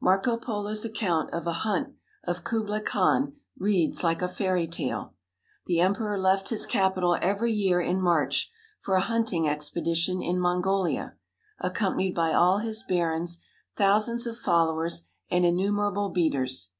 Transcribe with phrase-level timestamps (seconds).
[0.00, 1.94] Marco Polo's account of a hunt
[2.24, 5.14] of Kublai Khan reads like a fairy tale.
[5.66, 11.14] The Emperor left his capital every year in March for a hunting expedition in Mongolia,
[11.60, 13.38] accompanied by all his barons,
[13.76, 16.70] thousands of followers and innumerable beaters.